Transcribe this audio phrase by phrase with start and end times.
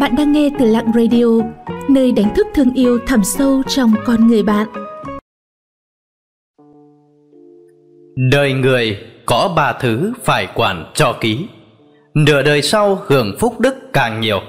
[0.00, 1.24] Bạn đang nghe từ Lặng Radio,
[1.88, 4.66] nơi đánh thức thương yêu thẳm sâu trong con người bạn.
[8.30, 11.46] Đời người có ba thứ phải quản cho kỹ
[12.14, 14.40] Nửa đời sau hưởng phúc đức càng nhiều.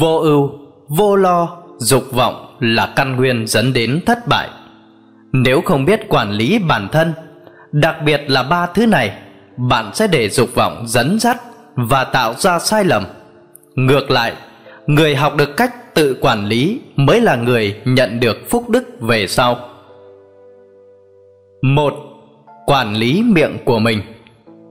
[0.00, 0.50] Vô ưu,
[0.88, 4.48] vô lo, dục vọng là căn nguyên dẫn đến thất bại.
[5.32, 7.12] Nếu không biết quản lý bản thân
[7.72, 9.18] Đặc biệt là ba thứ này
[9.56, 11.40] Bạn sẽ để dục vọng dẫn dắt
[11.74, 13.04] và tạo ra sai lầm.
[13.74, 14.32] Ngược lại,
[14.86, 19.26] người học được cách tự quản lý mới là người nhận được phúc đức về
[19.26, 19.68] sau.
[21.62, 21.94] một
[22.66, 24.00] Quản lý miệng của mình.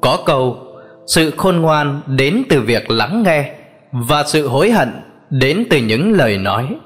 [0.00, 0.58] Có câu:
[1.06, 3.54] sự khôn ngoan đến từ việc lắng nghe
[3.92, 4.92] và sự hối hận
[5.30, 6.76] đến từ những lời nói.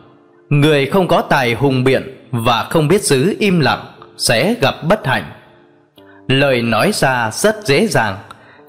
[0.49, 3.85] Người không có tài hùng biện và không biết giữ im lặng
[4.17, 5.25] sẽ gặp bất hạnh.
[6.29, 8.17] Lời nói ra rất dễ dàng,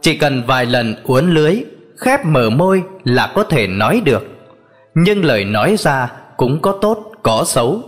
[0.02, 1.56] chỉ cần vài lần uốn lưới
[1.98, 4.24] khép mở môi là có thể nói được.
[4.96, 7.82] Nhưng lời nói ra cũng có tốt, có xấu.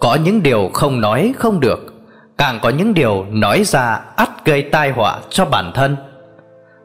[0.00, 1.94] Có những điều không nói không được,
[2.38, 5.96] càng có những điều nói ra ắt gây tai họa cho bản thân.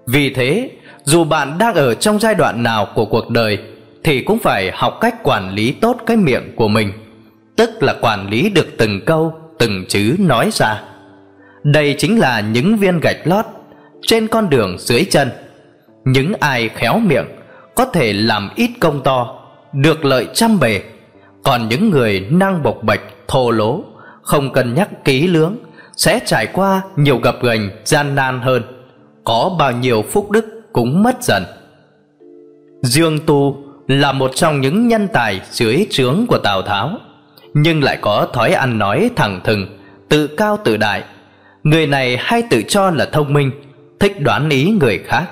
[0.07, 0.69] Vì thế,
[1.03, 3.59] dù bạn đang ở trong giai đoạn nào của cuộc đời,
[4.03, 6.91] thì cũng phải học cách quản lý tốt cái miệng của mình,
[7.55, 10.81] tức là quản lý được từng câu, từng chữ nói ra.
[11.63, 13.45] Đây chính là những viên gạch lót
[14.01, 15.29] trên con đường dưới chân
[16.05, 17.25] những ai khéo miệng
[17.75, 19.35] có thể làm ít công to,
[19.73, 20.81] được lợi trăm bề.
[21.43, 23.83] Còn những người năng bộc bạch, thô lỗ,
[24.21, 25.57] không cân nhắc kỹ lưỡng
[25.97, 28.63] sẽ trải qua nhiều gặp gành gian nan hơn.
[29.23, 31.43] Có bao nhiêu phúc đức cũng mất dần.
[32.81, 36.91] Dương Tu là một trong những nhân tài dưới trướng của Tào Tháo,
[37.53, 41.03] nhưng lại có thói ăn nói thẳng thừng, tự cao tự đại.
[41.63, 43.51] Người này hay tự cho là thông minh,
[43.99, 45.25] thích đoán ý người khác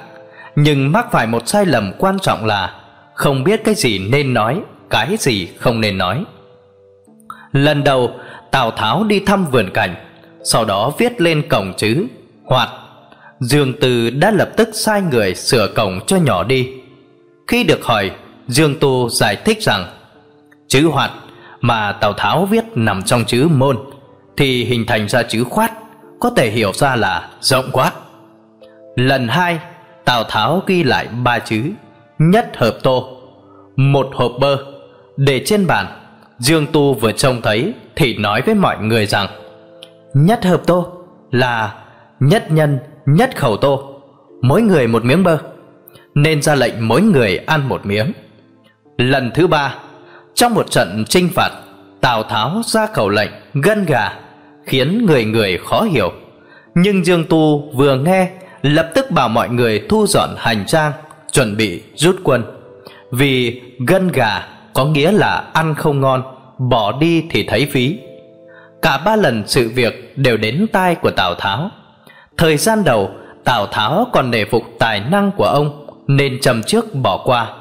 [0.61, 2.73] nhưng mắc phải một sai lầm quan trọng là
[3.13, 6.23] không biết cái gì nên nói, cái gì không nên nói.
[7.51, 8.11] Lần đầu,
[8.51, 9.95] Tào Tháo đi thăm vườn cảnh,
[10.43, 12.05] sau đó viết lên cổng chữ
[12.45, 12.69] Hoạt.
[13.39, 16.69] Dương Từ đã lập tức sai người sửa cổng cho nhỏ đi.
[17.47, 18.11] Khi được hỏi,
[18.47, 19.85] Dương Tu giải thích rằng
[20.67, 21.11] chữ Hoạt
[21.61, 23.77] mà Tào Tháo viết nằm trong chữ Môn
[24.37, 25.71] thì hình thành ra chữ Khoát,
[26.19, 27.91] có thể hiểu ra là rộng quát
[28.95, 29.59] Lần hai,
[30.09, 31.63] Tào Tháo ghi lại ba chữ,
[32.19, 33.17] Nhất hợp tô
[33.75, 34.57] Một hộp bơ.
[35.17, 35.85] Để trên bàn,
[36.39, 39.27] Dương Tu vừa trông thấy Thì nói với mọi người rằng,
[40.13, 40.87] Nhất hợp tô
[41.31, 41.75] là
[42.19, 44.01] Nhất nhân, nhất khẩu tô,
[44.41, 45.37] Mỗi người một miếng bơ.
[46.15, 48.11] Nên ra lệnh mỗi người ăn một miếng.
[48.97, 49.75] Lần thứ ba,
[50.33, 51.51] Trong một trận trinh phạt,
[52.01, 54.13] Tào Tháo ra khẩu lệnh gân gà,
[54.65, 56.11] Khiến người người khó hiểu.
[56.75, 58.29] Nhưng Dương Tu vừa nghe
[58.61, 60.91] lập tức bảo mọi người thu dọn hành trang,
[61.31, 62.43] chuẩn bị rút quân.
[63.11, 66.23] Vì gân gà có nghĩa là ăn không ngon,
[66.69, 67.97] bỏ đi thì thấy phí.
[68.81, 71.69] Cả ba lần sự việc đều đến tai của Tào Tháo.
[72.37, 73.11] Thời gian đầu,
[73.43, 77.53] Tào Tháo còn nể phục tài năng của ông nên trầm trước bỏ qua.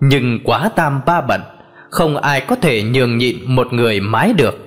[0.00, 1.40] Nhưng quá tam ba bận,
[1.90, 4.58] không ai có thể nhường nhịn một người mái được.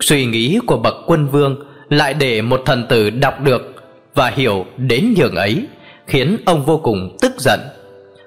[0.00, 1.56] Suy nghĩ của bậc quân vương
[1.88, 3.79] lại để một thần tử đọc được
[4.14, 5.66] và hiểu đến nhường ấy,
[6.06, 7.60] khiến ông vô cùng tức giận.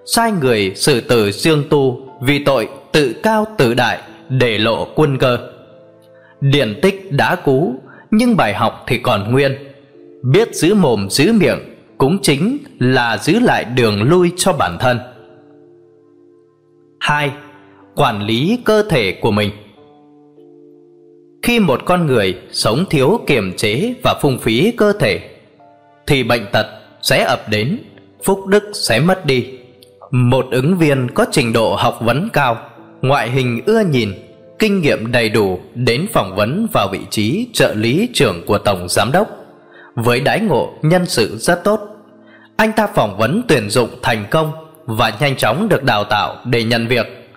[0.06, 4.00] Sai người xử tử dương tu vì tội tự cao tự đại,
[4.30, 5.38] để lộ quân cơ.
[6.42, 7.76] Điển tích đã cú
[8.12, 9.58] nhưng bài học thì còn nguyên.
[10.24, 11.60] Biết giữ mồm giữ miệng
[11.98, 15.00] cũng chính là giữ lại đường lui cho bản thân.
[17.00, 17.32] Hai,
[17.96, 19.52] quản lý cơ thể của mình.
[21.42, 25.33] Khi một con người sống thiếu kiềm chế và phung phí cơ thể
[26.08, 26.66] thì bệnh tật
[27.02, 27.80] sẽ ập đến,
[28.24, 29.48] phúc đức sẽ mất đi.
[30.12, 32.58] Một ứng viên có trình độ học vấn cao,
[33.02, 34.14] ngoại hình ưa nhìn,
[34.60, 38.90] kinh nghiệm đầy đủ đến phỏng vấn vào vị trí trợ lý trưởng của tổng
[38.90, 39.28] giám đốc.
[39.96, 41.80] Với đái ngộ nhân sự rất tốt,
[42.58, 44.52] anh ta phỏng vấn tuyển dụng thành công
[44.86, 47.30] và nhanh chóng được đào tạo để nhận việc.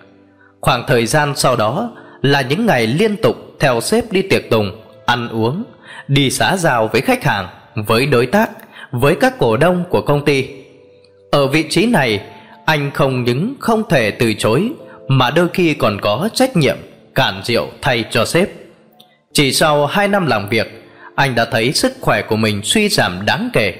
[0.61, 1.91] Khoảng thời gian sau đó
[2.21, 4.71] là những ngày liên tục theo sếp đi tiệc tùng,
[5.05, 5.63] ăn uống,
[6.07, 8.49] đi xã giao với khách hàng với đối tác,
[8.91, 10.47] với các cổ đông của công ty.
[11.31, 12.21] Ở vị trí này,
[12.65, 14.71] anh không những không thể từ chối
[15.07, 16.77] mà đôi khi còn có trách nhiệm
[17.15, 18.49] cản rượu thay cho sếp.
[19.33, 20.83] Chỉ sau 2 năm làm việc,
[21.15, 23.73] anh đã thấy sức khỏe của mình suy giảm đáng kể.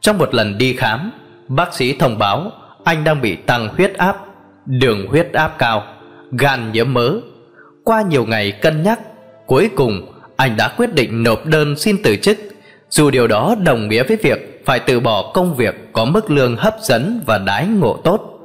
[0.00, 1.12] Trong một lần đi khám,
[1.48, 2.52] bác sĩ thông báo
[2.84, 4.16] anh đang bị tăng huyết áp,
[4.66, 5.82] đường huyết áp cao,
[6.38, 7.20] gan nhiễm mỡ.
[7.84, 9.00] Qua nhiều ngày cân nhắc,
[9.46, 12.38] cuối cùng anh đã quyết định nộp đơn xin từ chức
[12.88, 16.56] dù điều đó đồng nghĩa với việc phải từ bỏ công việc có mức lương
[16.56, 18.38] hấp dẫn và đái ngộ tốt.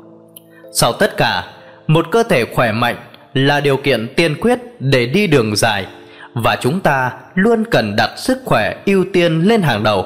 [0.73, 1.43] Sau tất cả,
[1.88, 2.95] một cơ thể khỏe mạnh
[3.33, 5.85] là điều kiện tiên quyết để đi đường dài
[6.33, 10.05] và chúng ta luôn cần đặt sức khỏe ưu tiên lên hàng đầu.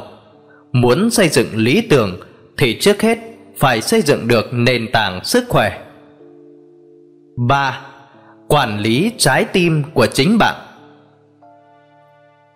[0.72, 2.20] Muốn xây dựng lý tưởng
[2.58, 3.18] thì trước hết
[3.58, 5.80] phải xây dựng được nền tảng sức khỏe.
[7.38, 7.80] 3.
[8.48, 10.56] Quản lý trái tim của chính bạn.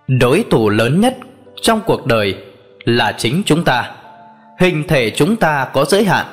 [0.07, 1.17] Đối thủ lớn nhất
[1.61, 2.35] trong cuộc đời
[2.83, 3.91] là chính chúng ta.
[4.59, 6.25] Hình thể chúng ta có giới hạn,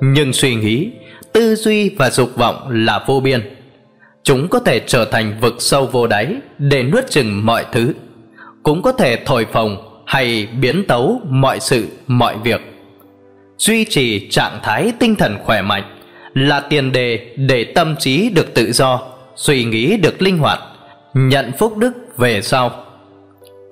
[0.00, 0.90] nhưng suy nghĩ,
[1.32, 3.54] tư duy và dục vọng là vô biên.
[4.22, 7.92] Chúng có thể trở thành vực sâu vô đáy để nuốt chừng mọi thứ,
[8.62, 12.60] cũng có thể thổi phồng hay biến tấu mọi sự, mọi việc.
[13.58, 15.82] Duy trì trạng thái tinh thần khỏe mạnh
[16.34, 19.02] là tiền đề để tâm trí được tự do,
[19.36, 20.58] suy nghĩ được linh hoạt,
[21.14, 22.84] nhận phúc đức về sau.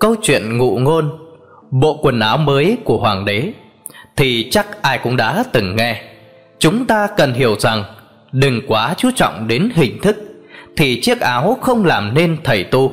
[0.02, 1.10] Câu chuyện ngụ ngôn,
[1.70, 3.52] bộ quần áo mới của hoàng đế
[4.16, 6.02] thì chắc ai cũng đã từng nghe.
[6.58, 7.84] Chúng ta cần hiểu rằng
[8.32, 10.16] đừng quá chú trọng đến hình thức
[10.76, 12.92] thì chiếc áo không làm nên thầy tu.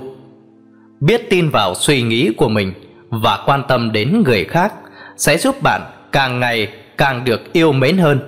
[0.99, 2.73] Biết tin vào suy nghĩ của mình
[3.09, 4.73] và quan tâm đến người khác
[5.17, 5.81] sẽ giúp bạn
[6.11, 6.67] càng ngày
[6.97, 8.19] càng được yêu mến hơn.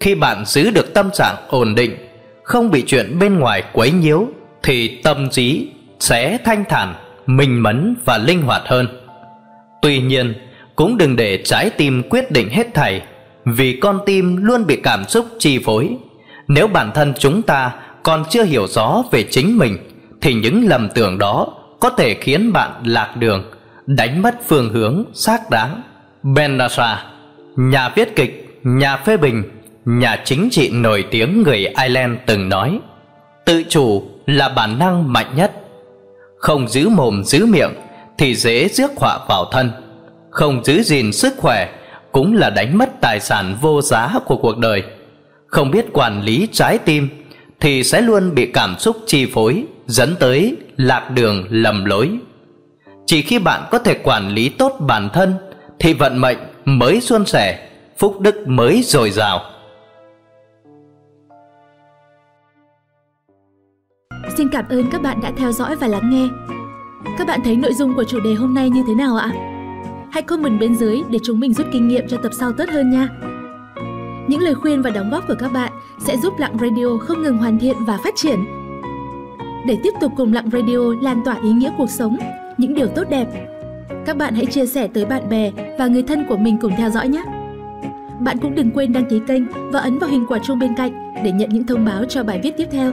[0.00, 1.96] Khi bạn giữ được tâm trạng ổn định,
[2.42, 4.26] không bị chuyện bên ngoài quấy nhiễu
[4.62, 5.68] thì tâm trí
[6.00, 6.94] sẽ thanh thản,
[7.36, 8.86] minh mẫn và linh hoạt hơn.
[9.82, 10.34] Tuy nhiên,
[10.76, 13.02] cũng đừng để trái tim quyết định hết thảy,
[13.44, 15.90] vì con tim luôn bị cảm xúc chi phối.
[16.48, 19.78] Nếu bản thân chúng ta còn chưa hiểu rõ về chính mình
[20.20, 21.46] thì những lầm tưởng đó
[21.80, 23.44] có thể khiến bạn lạc đường,
[23.86, 25.82] đánh mất phương hướng xác đáng.
[26.22, 26.58] Ben
[27.56, 29.42] nhà viết kịch, nhà phê bình,
[29.84, 32.78] nhà chính trị nổi tiếng người Ireland từng nói:
[33.44, 35.61] Tự chủ là bản năng mạnh nhất.
[36.42, 37.70] Không giữ mồm giữ miệng
[38.18, 39.70] thì dễ rước họa vào thân.
[40.30, 41.68] Không giữ gìn sức khỏe
[42.12, 44.82] cũng là đánh mất tài sản vô giá của cuộc đời.
[45.46, 47.08] Không biết quản lý trái tim
[47.60, 52.10] thì sẽ luôn bị cảm xúc chi phối, dẫn tới lạc đường lầm lối.
[53.06, 55.34] Chỉ khi bạn có thể quản lý tốt bản thân
[55.78, 57.68] thì vận mệnh mới suôn sẻ,
[57.98, 59.40] phúc đức mới dồi dào.
[64.36, 66.28] Xin cảm ơn các bạn đã theo dõi và lắng nghe.
[67.18, 69.30] Các bạn thấy nội dung của chủ đề hôm nay như thế nào ạ?
[70.10, 72.90] Hãy comment bên dưới để chúng mình rút kinh nghiệm cho tập sau tốt hơn
[72.90, 73.08] nha.
[74.28, 77.38] Những lời khuyên và đóng góp của các bạn sẽ giúp Lặng Radio không ngừng
[77.38, 78.44] hoàn thiện và phát triển.
[79.66, 82.16] Để tiếp tục cùng Lặng Radio lan tỏa ý nghĩa cuộc sống,
[82.58, 83.26] những điều tốt đẹp,
[84.06, 86.90] các bạn hãy chia sẻ tới bạn bè và người thân của mình cùng theo
[86.90, 87.24] dõi nhé.
[88.20, 91.14] Bạn cũng đừng quên đăng ký kênh và ấn vào hình quả chuông bên cạnh
[91.24, 92.92] để nhận những thông báo cho bài viết tiếp theo.